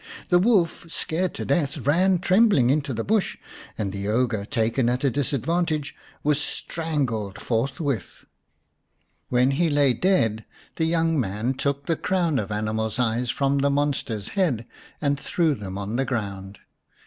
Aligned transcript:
The 0.29 0.39
wolf, 0.39 0.87
scared 0.89 1.35
to 1.35 1.45
death, 1.45 1.77
ran 1.77 2.17
trembling 2.17 2.71
into 2.71 2.91
the 2.91 3.03
bush, 3.03 3.37
and 3.77 3.91
the 3.91 4.07
ogre, 4.07 4.45
taken 4.45 4.89
at 4.89 5.03
a 5.03 5.11
disadvantage, 5.11 5.95
was 6.23 6.41
strangled 6.41 7.39
forthwith. 7.39 8.25
When 9.29 9.51
he 9.51 9.69
lay 9.69 9.93
dead 9.93 10.43
the 10.77 10.85
young 10.85 11.19
man 11.19 11.53
took 11.53 11.85
the 11.85 11.95
crown 11.95 12.39
of 12.39 12.51
animals' 12.51 12.97
eyes 12.97 13.29
from 13.29 13.59
the 13.59 13.69
monster's 13.69 14.29
head 14.29 14.65
and 15.01 15.19
threw 15.19 15.53
them 15.53 15.77
on 15.77 15.97
the 15.97 16.05
ground. 16.05 16.57